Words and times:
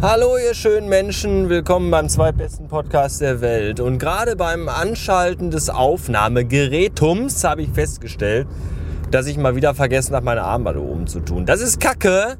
Hallo 0.00 0.36
ihr 0.38 0.54
schönen 0.54 0.88
Menschen, 0.88 1.48
willkommen 1.48 1.90
beim 1.90 2.08
zweitbesten 2.08 2.68
Podcast 2.68 3.20
der 3.20 3.40
Welt. 3.40 3.80
Und 3.80 3.98
gerade 3.98 4.36
beim 4.36 4.68
Anschalten 4.68 5.50
des 5.50 5.70
Aufnahmegerätums 5.70 7.42
habe 7.42 7.62
ich 7.62 7.70
festgestellt, 7.70 8.46
dass 9.10 9.26
ich 9.26 9.36
mal 9.38 9.56
wieder 9.56 9.74
vergessen 9.74 10.14
habe, 10.14 10.24
meine 10.24 11.06
zu 11.06 11.18
tun. 11.18 11.46
Das 11.46 11.60
ist 11.60 11.80
kacke, 11.80 12.36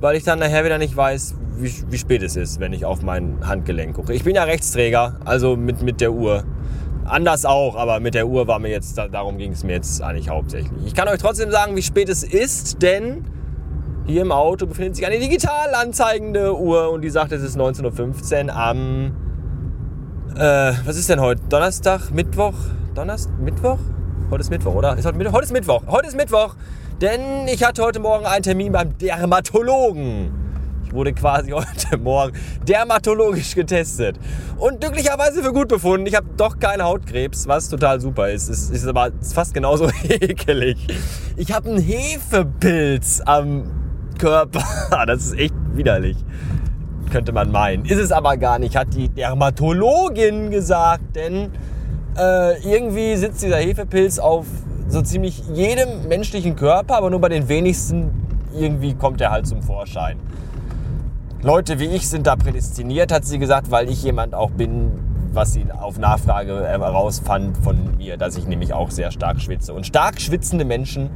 weil 0.00 0.16
ich 0.16 0.24
dann 0.24 0.38
nachher 0.38 0.64
wieder 0.64 0.78
nicht 0.78 0.96
weiß, 0.96 1.34
wie, 1.58 1.70
wie 1.90 1.98
spät 1.98 2.22
es 2.22 2.36
ist, 2.36 2.58
wenn 2.58 2.72
ich 2.72 2.86
auf 2.86 3.02
mein 3.02 3.46
Handgelenk 3.46 3.94
gucke. 3.94 4.14
Ich 4.14 4.24
bin 4.24 4.34
ja 4.34 4.44
Rechtsträger, 4.44 5.20
also 5.26 5.58
mit, 5.58 5.82
mit 5.82 6.00
der 6.00 6.14
Uhr. 6.14 6.44
Anders 7.04 7.44
auch, 7.44 7.76
aber 7.76 8.00
mit 8.00 8.14
der 8.14 8.26
Uhr 8.26 8.46
war 8.48 8.60
mir 8.60 8.70
jetzt, 8.70 8.96
darum 8.96 9.36
ging 9.36 9.52
es 9.52 9.62
mir 9.62 9.74
jetzt 9.74 10.00
eigentlich 10.00 10.30
hauptsächlich. 10.30 10.86
Ich 10.86 10.94
kann 10.94 11.06
euch 11.08 11.18
trotzdem 11.18 11.50
sagen, 11.50 11.76
wie 11.76 11.82
spät 11.82 12.08
es 12.08 12.22
ist, 12.22 12.80
denn 12.80 13.26
hier 14.08 14.22
im 14.22 14.32
Auto 14.32 14.66
befindet 14.66 14.96
sich 14.96 15.06
eine 15.06 15.18
digital 15.18 15.74
anzeigende 15.74 16.58
Uhr 16.58 16.90
und 16.90 17.02
die 17.02 17.10
sagt, 17.10 17.30
es 17.30 17.42
ist 17.42 17.58
19.15 17.58 18.46
Uhr 18.46 18.56
am, 18.56 19.12
äh, 20.34 20.72
was 20.86 20.96
ist 20.96 21.10
denn 21.10 21.20
heute? 21.20 21.42
Donnerstag, 21.50 22.10
Mittwoch? 22.10 22.54
Donnerstag, 22.94 23.38
Mittwoch? 23.38 23.78
Heute 24.30 24.40
ist 24.40 24.50
Mittwoch, 24.50 24.74
oder? 24.74 24.96
Ist 24.96 25.04
heute, 25.04 25.18
Mittwoch? 25.18 25.34
heute 25.34 25.44
ist 25.44 25.52
Mittwoch. 25.52 25.82
Heute 25.88 26.08
ist 26.08 26.16
Mittwoch, 26.16 26.54
denn 27.02 27.48
ich 27.48 27.62
hatte 27.62 27.82
heute 27.82 28.00
Morgen 28.00 28.24
einen 28.24 28.42
Termin 28.42 28.72
beim 28.72 28.96
Dermatologen. 28.96 30.32
Ich 30.86 30.94
wurde 30.94 31.12
quasi 31.12 31.50
heute 31.50 31.98
Morgen 31.98 32.32
dermatologisch 32.66 33.54
getestet 33.54 34.18
und 34.56 34.80
glücklicherweise 34.80 35.42
für 35.42 35.52
gut 35.52 35.68
befunden. 35.68 36.06
Ich 36.06 36.14
habe 36.14 36.28
doch 36.34 36.58
keinen 36.58 36.82
Hautkrebs, 36.82 37.46
was 37.46 37.68
total 37.68 38.00
super 38.00 38.30
ist. 38.30 38.48
Es 38.48 38.70
ist 38.70 38.86
aber 38.86 39.10
fast 39.20 39.52
genauso 39.52 39.90
ekelig. 40.08 40.78
Ich 41.36 41.52
habe 41.52 41.68
einen 41.68 41.78
Hefepilz 41.78 43.20
am 43.26 43.87
Körper. 44.18 44.62
Das 45.06 45.24
ist 45.26 45.38
echt 45.38 45.54
widerlich. 45.72 46.16
Könnte 47.10 47.32
man 47.32 47.50
meinen. 47.50 47.84
Ist 47.84 47.98
es 47.98 48.12
aber 48.12 48.36
gar 48.36 48.58
nicht, 48.58 48.76
hat 48.76 48.94
die 48.94 49.08
Dermatologin 49.08 50.50
gesagt. 50.50 51.16
Denn 51.16 51.52
äh, 52.18 52.58
irgendwie 52.68 53.16
sitzt 53.16 53.42
dieser 53.42 53.56
Hefepilz 53.56 54.18
auf 54.18 54.46
so 54.88 55.02
ziemlich 55.02 55.42
jedem 55.52 56.08
menschlichen 56.08 56.56
Körper, 56.56 56.96
aber 56.96 57.10
nur 57.10 57.20
bei 57.20 57.28
den 57.28 57.48
wenigsten 57.48 58.10
irgendwie 58.54 58.94
kommt 58.94 59.20
er 59.20 59.30
halt 59.30 59.46
zum 59.46 59.62
Vorschein. 59.62 60.18
Leute 61.42 61.78
wie 61.78 61.86
ich 61.86 62.08
sind 62.08 62.26
da 62.26 62.34
prädestiniert, 62.34 63.12
hat 63.12 63.24
sie 63.24 63.38
gesagt, 63.38 63.70
weil 63.70 63.88
ich 63.88 64.02
jemand 64.02 64.34
auch 64.34 64.50
bin, 64.50 64.90
was 65.32 65.52
sie 65.52 65.66
auf 65.70 65.98
Nachfrage 65.98 66.66
herausfand 66.66 67.56
von 67.58 67.96
mir, 67.96 68.16
dass 68.16 68.36
ich 68.36 68.46
nämlich 68.46 68.72
auch 68.72 68.90
sehr 68.90 69.10
stark 69.12 69.40
schwitze. 69.40 69.72
Und 69.72 69.86
stark 69.86 70.20
schwitzende 70.20 70.64
Menschen 70.64 71.10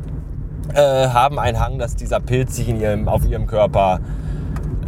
äh, 0.75 1.09
haben 1.09 1.39
einen 1.39 1.59
Hang, 1.61 1.79
dass 1.79 1.97
dieser 1.97 2.21
Pilz 2.21 2.57
sich 2.57 2.69
in 2.69 2.81
ihrem, 2.81 3.09
auf 3.09 3.25
ihrem 3.25 3.47
Körper 3.47 4.01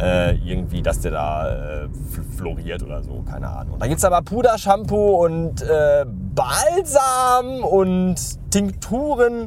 äh, 0.01 0.35
irgendwie, 0.35 0.81
dass 0.81 0.99
der 0.99 1.11
da 1.11 1.83
äh, 1.83 1.89
floriert 2.37 2.83
oder 2.83 3.03
so, 3.03 3.23
keine 3.29 3.49
Ahnung. 3.49 3.77
Da 3.79 3.87
gibt 3.87 3.99
es 3.99 4.05
aber 4.05 4.21
Puder, 4.21 4.57
Shampoo 4.57 5.23
und 5.25 5.61
äh, 5.61 6.05
Balsam 6.05 7.63
und 7.63 8.15
Tinkturen, 8.51 9.45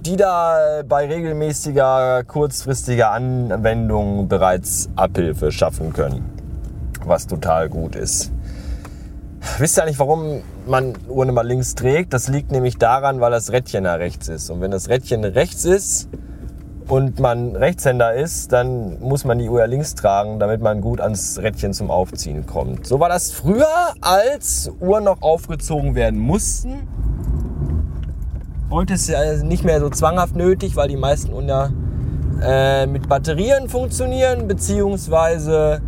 die 0.00 0.16
da 0.16 0.82
bei 0.88 1.06
regelmäßiger, 1.06 2.24
kurzfristiger 2.24 3.10
Anwendung 3.10 4.28
bereits 4.28 4.88
Abhilfe 4.96 5.52
schaffen 5.52 5.92
können. 5.92 6.24
Was 7.04 7.26
total 7.26 7.68
gut 7.68 7.94
ist. 7.94 8.32
Wisst 9.58 9.76
ihr 9.78 9.82
eigentlich, 9.82 9.98
warum 9.98 10.42
man 10.66 10.94
Uhren 11.08 11.28
immer 11.28 11.44
links 11.44 11.74
trägt? 11.74 12.12
Das 12.12 12.28
liegt 12.28 12.52
nämlich 12.52 12.78
daran, 12.78 13.20
weil 13.20 13.30
das 13.30 13.52
Rädchen 13.52 13.84
da 13.84 13.94
rechts 13.94 14.28
ist. 14.28 14.50
Und 14.50 14.60
wenn 14.60 14.70
das 14.70 14.88
Rädchen 14.88 15.24
rechts 15.24 15.64
ist 15.64 16.08
und 16.88 17.20
man 17.20 17.56
Rechtshänder 17.56 18.14
ist, 18.14 18.52
dann 18.52 19.00
muss 19.00 19.24
man 19.24 19.38
die 19.38 19.48
Uhr 19.48 19.66
links 19.66 19.94
tragen, 19.94 20.38
damit 20.38 20.60
man 20.60 20.80
gut 20.80 21.00
ans 21.00 21.38
Rädchen 21.38 21.72
zum 21.72 21.90
Aufziehen 21.90 22.46
kommt. 22.46 22.86
So 22.86 23.00
war 23.00 23.08
das 23.08 23.32
früher, 23.32 23.66
als 24.00 24.70
Uhren 24.80 25.04
noch 25.04 25.22
aufgezogen 25.22 25.94
werden 25.94 26.18
mussten. 26.18 26.88
Heute 28.70 28.94
ist 28.94 29.02
es 29.02 29.08
ja 29.08 29.42
nicht 29.42 29.64
mehr 29.64 29.80
so 29.80 29.90
zwanghaft 29.90 30.34
nötig, 30.34 30.76
weil 30.76 30.88
die 30.88 30.96
meisten 30.96 31.32
Uhren 31.32 31.48
ja 31.48 31.70
äh, 32.42 32.86
mit 32.86 33.08
Batterien 33.08 33.68
funktionieren, 33.68 34.48
beziehungsweise 34.48 35.80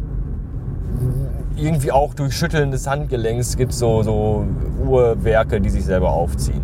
irgendwie 1.57 1.93
auch 1.93 2.15
durch 2.15 2.37
Schütteln 2.37 2.71
des 2.71 2.87
Handgelenks 2.87 3.57
gibt 3.57 3.73
es 3.73 3.79
so, 3.79 4.03
so 4.03 4.47
Uhrwerke, 4.85 5.61
die 5.61 5.71
sich 5.71 5.85
selber 5.85 6.11
aufziehen. 6.11 6.63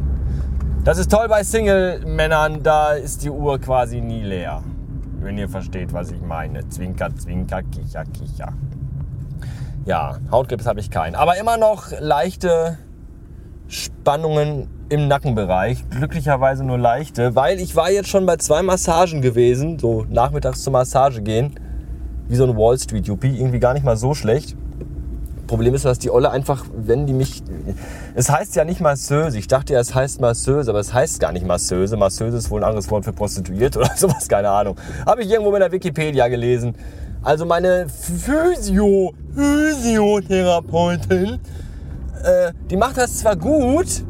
Das 0.84 0.98
ist 0.98 1.10
toll 1.10 1.28
bei 1.28 1.44
Single-Männern, 1.44 2.62
da 2.62 2.92
ist 2.92 3.22
die 3.22 3.30
Uhr 3.30 3.58
quasi 3.58 4.00
nie 4.00 4.22
leer. 4.22 4.62
Wenn 5.20 5.36
ihr 5.36 5.48
versteht, 5.48 5.92
was 5.92 6.10
ich 6.10 6.22
meine. 6.22 6.66
Zwinker, 6.68 7.14
zwinker, 7.14 7.62
kicher, 7.62 8.04
kicher. 8.04 8.54
Ja, 9.84 10.18
Hautkrebs 10.30 10.66
habe 10.66 10.80
ich 10.80 10.90
keinen. 10.90 11.14
Aber 11.14 11.38
immer 11.38 11.58
noch 11.58 11.92
leichte 12.00 12.78
Spannungen 13.68 14.68
im 14.88 15.08
Nackenbereich. 15.08 15.84
Glücklicherweise 15.90 16.64
nur 16.64 16.78
leichte, 16.78 17.34
weil 17.36 17.60
ich 17.60 17.76
war 17.76 17.90
jetzt 17.90 18.08
schon 18.08 18.24
bei 18.24 18.36
zwei 18.36 18.62
Massagen 18.62 19.20
gewesen. 19.20 19.78
So 19.78 20.06
nachmittags 20.08 20.62
zur 20.62 20.72
Massage 20.72 21.20
gehen. 21.20 21.54
Wie 22.26 22.36
so 22.36 22.44
ein 22.44 22.56
Wall 22.56 22.78
Street 22.78 23.06
Yuppie. 23.06 23.38
Irgendwie 23.38 23.60
gar 23.60 23.74
nicht 23.74 23.84
mal 23.84 23.98
so 23.98 24.14
schlecht. 24.14 24.56
Problem 25.50 25.74
ist, 25.74 25.84
dass 25.84 25.98
die 25.98 26.12
Olle 26.12 26.30
einfach, 26.30 26.64
wenn 26.72 27.06
die 27.06 27.12
mich. 27.12 27.42
Es 28.14 28.30
heißt 28.30 28.54
ja 28.54 28.64
nicht 28.64 28.80
Masseuse. 28.80 29.36
Ich 29.36 29.48
dachte 29.48 29.72
ja, 29.72 29.80
es 29.80 29.96
heißt 29.96 30.20
Masseuse, 30.20 30.70
aber 30.70 30.78
es 30.78 30.94
heißt 30.94 31.18
gar 31.18 31.32
nicht 31.32 31.44
Masseuse. 31.44 31.96
Masseuse 31.96 32.36
ist 32.36 32.52
wohl 32.52 32.60
ein 32.60 32.68
anderes 32.68 32.88
Wort 32.88 33.04
für 33.04 33.12
Prostituiert 33.12 33.76
oder 33.76 33.90
sowas, 33.96 34.28
keine 34.28 34.48
Ahnung. 34.48 34.76
Habe 35.04 35.24
ich 35.24 35.30
irgendwo 35.30 35.52
in 35.52 35.58
der 35.58 35.72
Wikipedia 35.72 36.28
gelesen. 36.28 36.76
Also 37.22 37.46
meine 37.46 37.88
Physio, 37.88 39.12
Physiotherapeutin, 39.34 41.40
äh, 42.22 42.52
die 42.70 42.76
macht 42.76 42.98
das 42.98 43.18
zwar 43.18 43.34
gut, 43.34 44.04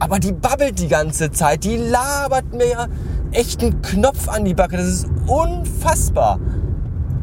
aber 0.00 0.18
die 0.18 0.32
babbelt 0.32 0.80
die 0.80 0.88
ganze 0.88 1.30
Zeit. 1.30 1.62
Die 1.62 1.76
labert 1.76 2.52
mir 2.52 2.88
echt 3.30 3.62
einen 3.62 3.80
Knopf 3.82 4.28
an 4.28 4.44
die 4.44 4.54
Backe. 4.54 4.78
Das 4.78 4.86
ist 4.86 5.06
unfassbar. 5.28 6.40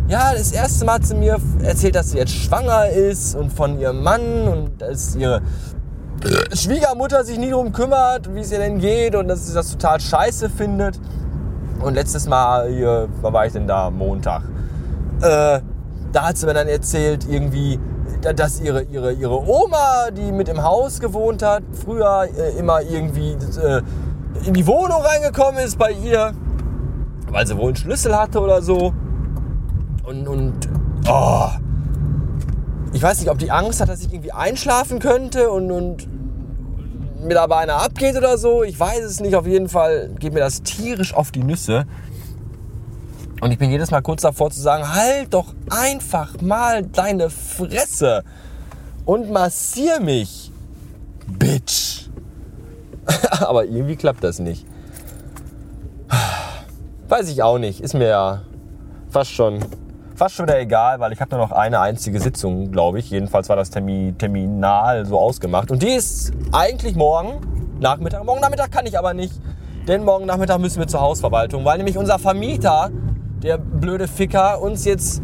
Ja, 0.09 0.31
das 0.33 0.53
erste 0.53 0.85
Mal 0.85 1.03
sie 1.03 1.15
mir 1.15 1.37
erzählt, 1.61 1.95
dass 1.95 2.11
sie 2.11 2.17
jetzt 2.17 2.31
schwanger 2.31 2.87
ist 2.87 3.35
und 3.35 3.51
von 3.51 3.77
ihrem 3.77 4.03
Mann 4.03 4.47
und 4.47 4.81
dass 4.81 5.17
ihre 5.17 5.41
Schwiegermutter 6.53 7.25
sich 7.25 7.37
nie 7.37 7.49
darum 7.49 7.73
kümmert, 7.73 8.33
wie 8.33 8.39
es 8.39 8.53
ihr 8.53 8.59
denn 8.59 8.79
geht 8.79 9.15
und 9.15 9.27
dass 9.27 9.47
sie 9.47 9.53
das 9.53 9.69
total 9.69 9.99
scheiße 9.99 10.49
findet. 10.49 10.97
Und 11.81 11.95
letztes 11.95 12.25
Mal, 12.25 12.69
hier, 12.69 13.09
wann 13.21 13.33
war 13.33 13.45
ich 13.45 13.51
denn 13.51 13.67
da? 13.67 13.89
Montag. 13.89 14.43
Äh, 15.21 15.59
da 16.13 16.27
hat 16.29 16.37
sie 16.37 16.45
mir 16.45 16.53
dann 16.53 16.69
erzählt, 16.69 17.27
irgendwie, 17.29 17.77
dass 18.33 18.61
ihre, 18.61 18.83
ihre, 18.83 19.11
ihre 19.11 19.45
Oma, 19.45 20.09
die 20.11 20.31
mit 20.31 20.47
im 20.47 20.63
Haus 20.63 21.01
gewohnt 21.01 21.43
hat, 21.43 21.63
früher 21.73 22.29
äh, 22.33 22.57
immer 22.57 22.81
irgendwie 22.81 23.33
äh, 23.61 23.81
in 24.45 24.53
die 24.53 24.65
Wohnung 24.65 25.01
reingekommen 25.01 25.61
ist 25.65 25.77
bei 25.77 25.91
ihr, 25.91 26.31
weil 27.29 27.45
sie 27.45 27.57
wohl 27.57 27.67
einen 27.67 27.75
Schlüssel 27.75 28.17
hatte 28.17 28.39
oder 28.39 28.61
so. 28.61 28.93
Und, 30.07 30.25
und 30.25 30.69
oh, 31.09 31.49
ich 32.93 33.03
weiß 33.03 33.19
nicht, 33.19 33.29
ob 33.29 33.39
die 33.39 33.51
Angst 33.51 33.81
hat, 33.81 33.89
dass 33.89 33.99
ich 33.99 34.13
irgendwie 34.13 34.31
einschlafen 34.31 34.99
könnte 34.99 35.51
und, 35.51 35.69
und 35.69 36.07
mir 37.21 37.33
dabei 37.33 37.57
einer 37.57 37.81
abgeht 37.81 38.15
oder 38.15 38.37
so. 38.37 38.63
Ich 38.63 38.79
weiß 38.79 39.03
es 39.03 39.19
nicht. 39.19 39.35
Auf 39.35 39.45
jeden 39.45 39.67
Fall 39.67 40.15
geht 40.17 40.33
mir 40.33 40.39
das 40.39 40.61
tierisch 40.61 41.13
auf 41.13 41.31
die 41.31 41.43
Nüsse. 41.43 41.85
Und 43.41 43.51
ich 43.51 43.57
bin 43.57 43.69
jedes 43.69 43.91
Mal 43.91 44.01
kurz 44.01 44.21
davor 44.21 44.49
zu 44.49 44.61
sagen, 44.61 44.93
halt 44.93 45.33
doch 45.33 45.53
einfach 45.69 46.39
mal 46.39 46.83
deine 46.83 47.29
Fresse 47.29 48.23
und 49.03 49.29
massier 49.29 49.99
mich, 49.99 50.53
Bitch. 51.37 52.07
Aber 53.41 53.65
irgendwie 53.65 53.97
klappt 53.97 54.23
das 54.23 54.39
nicht. 54.39 54.65
Weiß 57.09 57.27
ich 57.27 57.43
auch 57.43 57.57
nicht. 57.57 57.81
Ist 57.81 57.93
mir 57.93 58.07
ja 58.07 58.41
fast 59.09 59.31
schon 59.31 59.59
fast 60.17 60.35
schon 60.35 60.47
wieder 60.47 60.59
egal, 60.59 60.99
weil 60.99 61.13
ich 61.13 61.21
habe 61.21 61.35
nur 61.35 61.45
noch 61.45 61.51
eine 61.51 61.79
einzige 61.79 62.19
Sitzung, 62.19 62.71
glaube 62.71 62.99
ich. 62.99 63.11
Jedenfalls 63.11 63.49
war 63.49 63.55
das 63.55 63.69
Termin, 63.69 64.17
terminal 64.17 65.05
so 65.05 65.19
ausgemacht. 65.19 65.69
Und 65.69 65.83
die 65.83 65.89
ist 65.91 66.31
eigentlich 66.51 66.95
morgen 66.95 67.39
Nachmittag. 67.79 68.25
Morgen 68.25 68.41
Nachmittag 68.41 68.71
kann 68.71 68.87
ich 68.87 68.97
aber 68.97 69.13
nicht, 69.13 69.33
denn 69.87 70.03
morgen 70.03 70.25
Nachmittag 70.25 70.59
müssen 70.59 70.79
wir 70.79 70.87
zur 70.87 71.01
Hausverwaltung, 71.01 71.63
weil 71.65 71.77
nämlich 71.77 71.97
unser 71.97 72.17
Vermieter, 72.17 72.89
der 73.43 73.59
blöde 73.59 74.07
Ficker, 74.07 74.59
uns 74.59 74.85
jetzt 74.85 75.21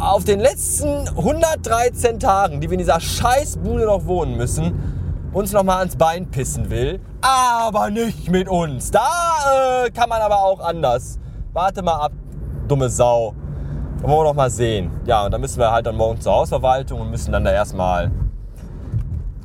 auf 0.00 0.24
den 0.24 0.40
letzten 0.40 1.08
113 1.08 2.18
Tagen, 2.18 2.60
die 2.60 2.68
wir 2.68 2.72
in 2.72 2.78
dieser 2.80 2.98
Scheißbude 2.98 3.84
noch 3.84 4.06
wohnen 4.06 4.36
müssen, 4.36 5.28
uns 5.32 5.52
noch 5.52 5.62
mal 5.62 5.78
ans 5.78 5.94
Bein 5.94 6.26
pissen 6.30 6.68
will. 6.70 7.00
Aber 7.20 7.90
nicht 7.90 8.28
mit 8.28 8.48
uns. 8.48 8.90
Da 8.90 9.84
äh, 9.84 9.90
kann 9.90 10.08
man 10.08 10.20
aber 10.20 10.42
auch 10.42 10.58
anders. 10.58 11.20
Warte 11.52 11.82
mal 11.82 11.96
ab, 11.96 12.12
dumme 12.66 12.88
Sau. 12.88 13.34
Wollen 14.02 14.12
wir 14.12 14.24
doch 14.24 14.34
mal 14.34 14.50
sehen. 14.50 14.90
Ja, 15.04 15.26
und 15.26 15.32
dann 15.32 15.42
müssen 15.42 15.58
wir 15.58 15.70
halt 15.70 15.84
dann 15.84 15.96
morgen 15.96 16.20
zur 16.20 16.32
Hausverwaltung 16.32 17.00
und 17.00 17.10
müssen 17.10 17.32
dann 17.32 17.44
da 17.44 17.52
erstmal 17.52 18.10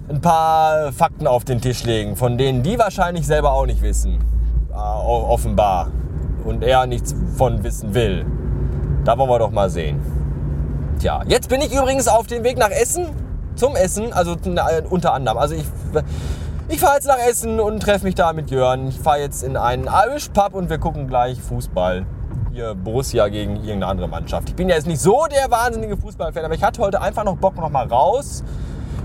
ein 0.07 0.21
paar 0.21 0.93
Fakten 0.93 1.27
auf 1.27 1.43
den 1.43 1.59
Tisch 1.59 1.83
legen, 1.83 2.15
von 2.15 2.37
denen 2.37 2.63
die 2.63 2.79
wahrscheinlich 2.79 3.27
selber 3.27 3.51
auch 3.51 3.65
nicht 3.65 3.81
wissen. 3.81 4.19
Äh, 4.71 4.75
offenbar. 4.75 5.91
Und 6.45 6.63
er 6.63 6.85
nichts 6.85 7.13
von 7.37 7.63
wissen 7.63 7.93
will. 7.93 8.25
Da 9.03 9.17
wollen 9.17 9.29
wir 9.29 9.39
doch 9.39 9.51
mal 9.51 9.69
sehen. 9.69 9.99
Tja, 10.99 11.21
jetzt 11.27 11.49
bin 11.49 11.59
ich 11.61 11.73
übrigens 11.73 12.07
auf 12.07 12.27
dem 12.27 12.43
Weg 12.43 12.57
nach 12.57 12.69
Essen. 12.69 13.07
Zum 13.55 13.75
Essen, 13.75 14.13
also 14.13 14.33
äh, 14.33 14.83
unter 14.89 15.13
anderem. 15.13 15.37
Also 15.37 15.55
ich, 15.55 15.65
ich 16.69 16.79
fahre 16.79 16.95
jetzt 16.95 17.07
nach 17.07 17.19
Essen 17.19 17.59
und 17.59 17.81
treffe 17.81 18.05
mich 18.05 18.15
da 18.15 18.31
mit 18.31 18.51
Jörn. 18.51 18.87
Ich 18.87 18.99
fahre 18.99 19.19
jetzt 19.19 19.43
in 19.43 19.57
einen 19.57 19.87
Irish 19.87 20.29
Pub 20.29 20.53
und 20.53 20.69
wir 20.69 20.77
gucken 20.77 21.07
gleich 21.07 21.41
Fußball. 21.41 22.05
Hier 22.55 22.73
Borussia 22.73 23.27
gegen 23.27 23.57
irgendeine 23.57 23.87
andere 23.87 24.07
Mannschaft. 24.07 24.47
Ich 24.47 24.55
bin 24.55 24.69
ja 24.69 24.75
jetzt 24.75 24.87
nicht 24.87 25.01
so 25.01 25.25
der 25.29 25.51
wahnsinnige 25.51 25.97
Fußballfan, 25.97 26.45
aber 26.45 26.53
ich 26.53 26.63
hatte 26.63 26.81
heute 26.81 27.01
einfach 27.01 27.25
noch 27.25 27.35
Bock 27.35 27.57
noch 27.57 27.69
mal 27.69 27.85
raus 27.85 28.45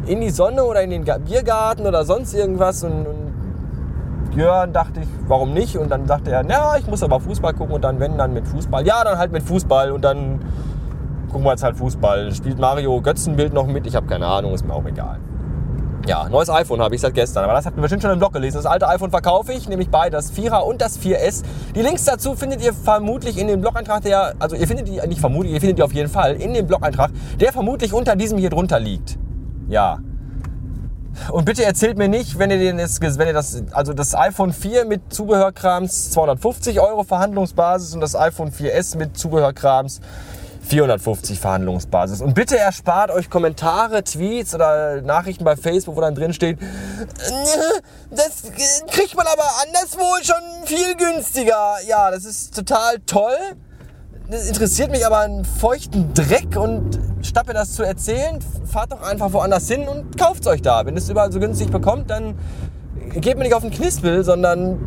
in 0.07 0.21
die 0.21 0.31
Sonne 0.31 0.63
oder 0.63 0.83
in 0.83 0.91
den 0.91 1.05
Biergarten 1.05 1.85
oder 1.85 2.05
sonst 2.05 2.33
irgendwas 2.33 2.85
und, 2.85 3.09
und 3.09 4.37
Jörn 4.37 4.73
dachte 4.73 5.01
ich, 5.01 5.09
warum 5.27 5.53
nicht? 5.53 5.77
Und 5.77 5.91
dann 5.91 6.07
sagte 6.07 6.31
er, 6.31 6.49
ja, 6.49 6.77
ich 6.77 6.87
muss 6.87 7.03
aber 7.03 7.19
Fußball 7.19 7.55
gucken 7.55 7.75
und 7.75 7.83
dann 7.83 7.99
wenn, 7.99 8.17
dann 8.17 8.33
mit 8.33 8.47
Fußball. 8.47 8.87
Ja, 8.87 9.03
dann 9.03 9.19
halt 9.19 9.33
mit 9.33 9.43
Fußball 9.43 9.91
und 9.91 10.05
dann 10.05 10.39
gucken 11.29 11.45
wir 11.45 11.51
jetzt 11.51 11.65
halt 11.65 11.77
Fußball. 11.77 12.33
Spielt 12.33 12.61
Mario 12.61 13.01
Götzenbild 13.01 13.53
noch 13.53 13.67
mit? 13.67 13.85
Ich 13.85 13.97
habe 13.97 14.07
keine 14.07 14.29
Ahnung, 14.29 14.55
ist 14.55 14.65
mir 14.65 14.75
auch 14.75 14.87
egal. 14.87 15.19
Ja, 16.07 16.29
neues 16.29 16.49
iPhone 16.49 16.81
habe 16.81 16.95
ich 16.95 17.01
seit 17.01 17.15
gestern, 17.15 17.45
aber 17.45 17.53
das 17.53 17.67
habt 17.67 17.77
ihr 17.77 17.83
bestimmt 17.83 18.03
schon 18.03 18.11
im 18.11 18.19
Blog 18.19 18.33
gelesen. 18.33 18.57
Das 18.57 18.67
alte 18.67 18.89
iPhone 18.89 19.11
verkaufe 19.11 19.53
ich, 19.53 19.69
nämlich 19.69 19.91
beide, 19.91 20.13
das 20.13 20.33
4er 20.33 20.61
und 20.61 20.81
das 20.81 20.99
4S. 20.99 21.43
Die 21.75 21.83
Links 21.83 22.05
dazu 22.05 22.35
findet 22.35 22.63
ihr 22.63 22.73
vermutlich 22.73 23.39
in 23.39 23.49
dem 23.49 23.61
Blog-Eintrag, 23.61 24.03
der, 24.03 24.35
also 24.39 24.57
ihr 24.57 24.67
findet 24.67 24.89
die, 24.89 25.01
nicht 25.07 25.21
vermutlich, 25.21 25.53
ihr 25.53 25.61
findet 25.61 25.79
die 25.79 25.83
auf 25.83 25.93
jeden 25.93 26.09
Fall 26.09 26.37
in 26.37 26.55
dem 26.55 26.67
Blog-Eintrag, 26.67 27.11
der 27.39 27.53
vermutlich 27.53 27.93
unter 27.93 28.17
diesem 28.17 28.39
hier 28.39 28.51
drunter 28.51 28.81
liegt. 28.81 29.19
Ja, 29.69 30.01
und 31.31 31.45
bitte 31.45 31.65
erzählt 31.65 31.99
mir 31.99 32.09
nicht, 32.09 32.39
wenn 32.39 32.51
ihr, 32.51 32.59
den 32.59 32.79
jetzt, 32.79 33.01
wenn 33.03 33.27
ihr 33.27 33.33
das, 33.33 33.63
also 33.73 33.93
das 33.93 34.15
iPhone 34.15 34.53
4 34.53 34.87
mit 34.87 35.13
Zubehörkrams 35.13 36.11
250 36.13 36.81
Euro 36.81 37.05
Verhandlungsbasis 37.05 37.95
und 37.95 38.01
das 38.01 38.17
iPhone 38.17 38.51
4S 38.51 38.97
mit 38.97 39.17
Zubehörkrams 39.17 40.01
450 40.71 41.41
Verhandlungsbasis. 41.41 42.21
Und 42.21 42.35
bitte 42.35 42.57
erspart 42.57 43.11
euch 43.11 43.29
Kommentare, 43.29 44.03
Tweets 44.05 44.55
oder 44.55 45.03
Nachrichten 45.03 45.45
bei 45.45 45.57
Facebook, 45.57 45.97
wo 45.97 46.01
dann 46.01 46.15
drin 46.15 46.33
steht, 46.33 46.59
das 48.11 48.43
kriegt 48.89 49.17
man 49.17 49.27
aber 49.27 49.45
anderswo 49.67 50.05
schon 50.23 50.67
viel 50.67 50.97
günstiger. 50.97 51.77
Ja, 51.87 52.11
das 52.11 52.25
ist 52.25 52.55
total 52.55 52.99
toll 53.07 53.37
das 54.31 54.47
interessiert 54.47 54.93
mich 54.93 55.05
aber 55.05 55.19
einen 55.19 55.45
feuchten 55.45 56.15
Dreck 56.15 56.57
und 56.57 57.01
statt 57.21 57.49
mir 57.49 57.55
das 57.55 57.73
zu 57.73 57.83
erzählen, 57.83 58.39
fahrt 58.65 58.93
doch 58.93 59.03
einfach 59.03 59.33
woanders 59.33 59.67
hin 59.67 59.89
und 59.89 60.17
kauft 60.17 60.43
es 60.43 60.47
euch 60.47 60.63
da. 60.63 60.87
Wenn 60.87 60.95
ihr 60.95 61.01
es 61.01 61.09
überall 61.09 61.33
so 61.33 61.41
günstig 61.41 61.71
bekommt, 61.71 62.11
dann 62.11 62.37
geht 63.15 63.37
mir 63.37 63.43
nicht 63.43 63.55
auf 63.55 63.63
den 63.63 63.73
Knispel, 63.73 64.23
sondern 64.23 64.79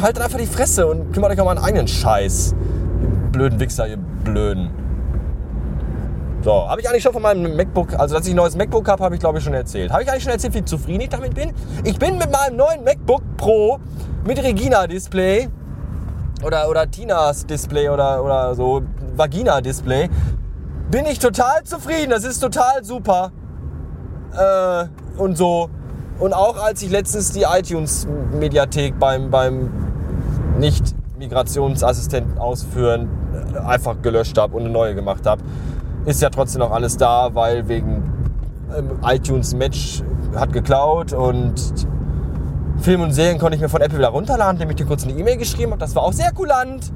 haltet 0.00 0.22
einfach 0.22 0.38
die 0.38 0.46
Fresse 0.46 0.86
und 0.86 1.12
kümmert 1.12 1.32
euch 1.32 1.40
um 1.40 1.48
euren 1.48 1.58
eigenen 1.58 1.88
Scheiß. 1.88 2.54
Ihr 3.02 3.08
blöden 3.32 3.58
Wichser, 3.58 3.88
ihr 3.88 3.96
blöden. 3.96 4.70
So, 6.42 6.68
habe 6.68 6.80
ich 6.80 6.88
eigentlich 6.88 7.04
schon 7.04 7.12
von 7.12 7.22
meinem 7.22 7.56
MacBook, 7.56 7.94
also 7.96 8.16
dass 8.16 8.26
ich 8.26 8.32
ein 8.32 8.36
neues 8.36 8.56
MacBook 8.56 8.88
habe, 8.88 9.04
habe 9.04 9.14
ich 9.14 9.20
glaube 9.20 9.38
ich 9.38 9.44
schon 9.44 9.54
erzählt. 9.54 9.92
Habe 9.92 10.02
ich 10.02 10.10
eigentlich 10.10 10.24
schon 10.24 10.32
erzählt, 10.32 10.54
wie 10.54 10.64
zufrieden 10.64 11.02
ich 11.02 11.08
damit 11.08 11.34
bin? 11.34 11.52
Ich 11.84 11.98
bin 11.98 12.18
mit 12.18 12.32
meinem 12.32 12.56
neuen 12.56 12.82
MacBook 12.82 13.22
Pro 13.36 13.78
mit 14.26 14.42
Regina-Display 14.42 15.48
oder, 16.44 16.68
oder 16.68 16.90
Tinas 16.90 17.46
Display 17.46 17.88
oder, 17.88 18.24
oder 18.24 18.54
so 18.56 18.82
Vagina 19.14 19.60
Display, 19.60 20.10
bin 20.90 21.06
ich 21.06 21.20
total 21.20 21.62
zufrieden. 21.62 22.10
Das 22.10 22.24
ist 22.24 22.40
total 22.40 22.82
super. 22.82 23.30
Äh, 24.36 25.20
und 25.20 25.36
so. 25.36 25.70
Und 26.18 26.32
auch 26.32 26.56
als 26.56 26.82
ich 26.82 26.90
letztens 26.90 27.30
die 27.30 27.42
iTunes-Mediathek 27.42 28.98
beim, 28.98 29.30
beim 29.30 29.70
Nicht-Migrationsassistenten 30.58 32.38
ausführen 32.38 33.08
äh, 33.54 33.58
einfach 33.58 34.02
gelöscht 34.02 34.38
habe 34.38 34.56
und 34.56 34.64
eine 34.64 34.70
neue 34.70 34.94
gemacht 34.94 35.24
habe, 35.26 35.42
ist 36.04 36.20
ja 36.22 36.30
trotzdem 36.30 36.60
noch 36.60 36.70
alles 36.70 36.96
da, 36.96 37.34
weil 37.34 37.68
wegen 37.68 38.02
ähm, 38.76 38.90
iTunes 39.04 39.54
Match 39.54 40.02
hat 40.34 40.52
geklaut 40.52 41.12
und 41.12 41.54
Film 42.78 43.02
und 43.02 43.12
Serien 43.12 43.38
konnte 43.38 43.54
ich 43.54 43.62
mir 43.62 43.68
von 43.68 43.80
Apple 43.80 43.98
wieder 43.98 44.08
runterladen, 44.08 44.56
indem 44.56 44.70
ich 44.70 44.76
dir 44.76 44.86
kurz 44.86 45.04
eine 45.04 45.12
E-Mail 45.12 45.36
geschrieben 45.36 45.72
habe. 45.72 45.80
Das 45.80 45.94
war 45.94 46.02
auch 46.02 46.12
sehr 46.12 46.32
kulant. 46.32 46.92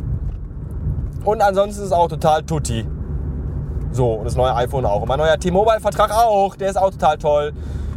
Und 1.24 1.42
ansonsten 1.42 1.82
ist 1.82 1.86
es 1.86 1.92
auch 1.92 2.08
total 2.08 2.42
tutti. 2.42 2.86
So, 3.92 4.14
und 4.14 4.24
das 4.24 4.36
neue 4.36 4.54
iPhone 4.54 4.84
auch. 4.84 5.02
Und 5.02 5.08
mein 5.08 5.18
neuer 5.18 5.38
T-Mobile-Vertrag 5.38 6.12
auch. 6.12 6.56
Der 6.56 6.70
ist 6.70 6.76
auch 6.76 6.90
total 6.90 7.18
toll, 7.18 7.52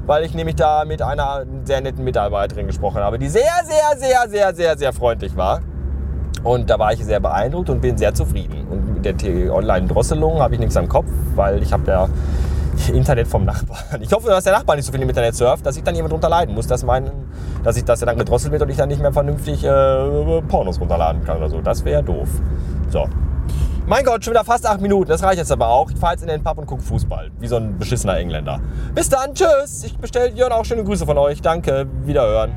weil 0.05 0.23
ich 0.23 0.33
nämlich 0.33 0.55
da 0.55 0.85
mit 0.85 1.01
einer 1.01 1.45
sehr 1.63 1.81
netten 1.81 2.03
Mitarbeiterin 2.03 2.67
gesprochen 2.67 3.01
habe, 3.01 3.17
die 3.17 3.27
sehr, 3.27 3.43
sehr, 3.65 3.97
sehr, 3.97 4.29
sehr, 4.29 4.55
sehr, 4.55 4.77
sehr 4.77 4.93
freundlich 4.93 5.35
war. 5.35 5.61
Und 6.43 6.69
da 6.69 6.79
war 6.79 6.93
ich 6.93 7.03
sehr 7.03 7.19
beeindruckt 7.19 7.69
und 7.69 7.81
bin 7.81 7.97
sehr 7.97 8.13
zufrieden. 8.13 8.67
Und 8.69 8.93
mit 8.95 9.05
der 9.05 9.53
Online-Drosselung 9.53 10.39
habe 10.39 10.53
ich 10.53 10.59
nichts 10.59 10.77
am 10.77 10.87
Kopf, 10.87 11.07
weil 11.35 11.61
ich 11.61 11.73
habe 11.73 11.89
ja 11.91 12.09
Internet 12.93 13.27
vom 13.27 13.45
Nachbarn. 13.45 14.01
Ich 14.01 14.11
hoffe, 14.11 14.29
dass 14.29 14.45
der 14.45 14.53
Nachbar 14.53 14.75
nicht 14.75 14.85
so 14.85 14.91
viel 14.91 15.01
im 15.01 15.09
Internet 15.09 15.35
surft, 15.35 15.65
dass 15.65 15.75
ich 15.77 15.83
dann 15.83 15.95
jemand 15.95 16.13
drunter 16.13 16.29
leiden 16.29 16.55
muss, 16.55 16.67
dass, 16.67 16.83
mein, 16.83 17.11
dass, 17.63 17.77
ich, 17.77 17.83
dass 17.83 18.01
er 18.01 18.07
dann 18.07 18.17
gedrosselt 18.17 18.51
wird 18.51 18.61
und 18.61 18.69
ich 18.69 18.77
dann 18.77 18.89
nicht 18.89 19.01
mehr 19.01 19.11
vernünftig 19.11 19.63
äh, 19.63 20.41
Pornos 20.47 20.79
runterladen 20.79 21.23
kann 21.23 21.37
oder 21.37 21.49
so. 21.49 21.61
Das 21.61 21.83
wäre 21.83 22.03
doof. 22.03 22.29
So. 22.89 23.07
Mein 23.85 24.05
Gott, 24.05 24.23
schon 24.23 24.33
wieder 24.33 24.43
fast 24.43 24.67
acht 24.67 24.81
Minuten. 24.81 25.09
Das 25.09 25.23
reicht 25.23 25.39
jetzt 25.39 25.51
aber 25.51 25.67
auch. 25.67 25.89
Ich 25.89 25.97
fahre 25.97 26.13
jetzt 26.13 26.21
in 26.21 26.27
den 26.27 26.43
Pub 26.43 26.57
und 26.57 26.67
gucke 26.67 26.83
Fußball. 26.83 27.31
Wie 27.39 27.47
so 27.47 27.57
ein 27.57 27.77
beschissener 27.77 28.17
Engländer. 28.17 28.59
Bis 28.93 29.09
dann. 29.09 29.33
Tschüss. 29.33 29.83
Ich 29.83 29.97
bestelle 29.97 30.29
Jörn 30.29 30.51
auch 30.51 30.63
schöne 30.63 30.83
Grüße 30.83 31.05
von 31.05 31.17
euch. 31.17 31.41
Danke. 31.41 31.87
Wiederhören. 32.05 32.51